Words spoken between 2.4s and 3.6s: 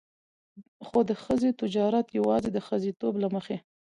د ښځېتوب له مخې.